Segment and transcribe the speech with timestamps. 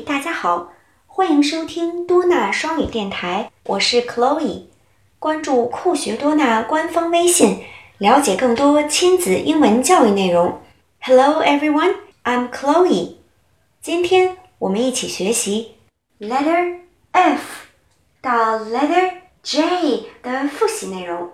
[0.00, 0.72] 大家好，
[1.06, 4.64] 欢迎收听多纳双语电台，我是 Chloe。
[5.18, 7.62] 关注酷学多纳官方微信，
[7.98, 10.60] 了解更多亲子英文教育内容。
[11.02, 11.94] Hello everyone,
[12.24, 13.16] I'm Chloe。
[13.80, 15.74] 今天我们一起学习
[16.18, 16.78] letter
[17.12, 17.66] F
[18.20, 19.12] 到 letter
[19.42, 21.30] J 的复习内容。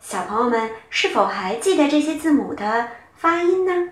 [0.00, 3.88] 小朋友们是否还记得这些字母的发音呢？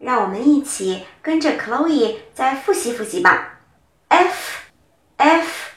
[0.00, 3.60] 让我们一起跟着 Chloe 再复习复习吧。
[4.08, 4.62] F
[5.18, 5.69] F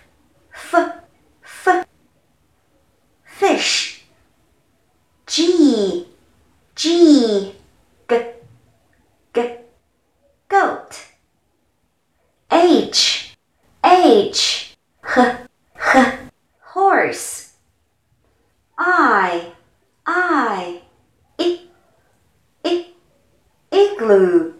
[24.04, 24.54] igloo.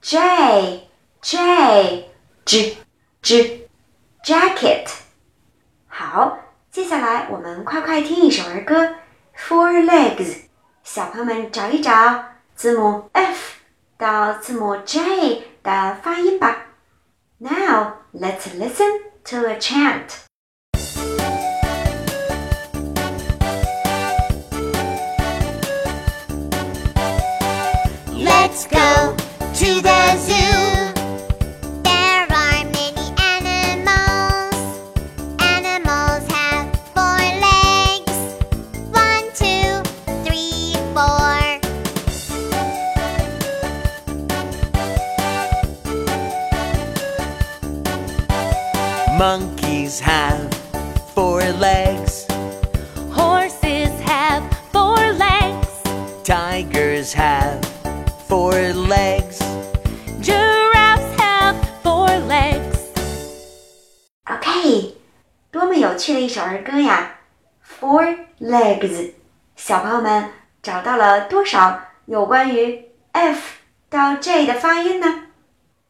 [0.00, 0.88] J
[1.20, 2.10] J
[2.46, 2.76] J
[3.22, 3.68] J
[4.24, 4.88] jacket。
[5.86, 6.38] 好，
[6.70, 8.84] 接下来我们快快听一首儿歌
[9.36, 10.16] 《Four Legs》。
[10.82, 13.58] 小朋友们找一找字母 F
[13.98, 16.68] 到字母 J 的发音吧。
[17.38, 20.29] Now let's listen to a chant.
[49.20, 50.50] Monkeys have
[51.14, 52.26] four legs.
[53.12, 55.68] Horses have four legs.
[56.24, 57.62] Tigers have
[58.26, 59.38] four legs.
[60.22, 62.78] Giraffes have four legs.
[64.24, 64.94] OK，
[65.50, 67.16] 多么有趣的一首儿歌呀
[67.78, 69.12] ！Four legs，
[69.54, 70.30] 小朋友们
[70.62, 73.58] 找到了多少有关于 F
[73.90, 75.24] 到 J 的发音呢？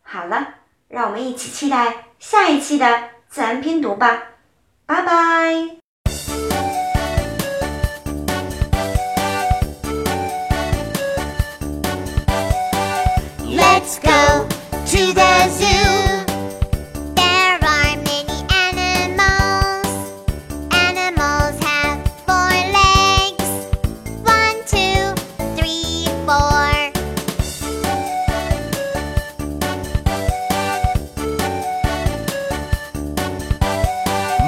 [0.02, 0.54] 好了，
[0.88, 2.86] 让我们一起期待下一期的
[3.30, 4.32] 自然拼读吧！
[4.86, 5.79] 拜拜。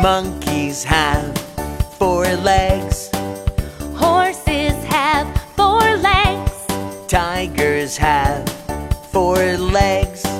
[0.03, 1.39] Monkeys have
[1.97, 3.09] four legs.
[3.95, 6.67] Horses have four legs.
[7.07, 8.49] Tigers have
[9.13, 10.32] four legs.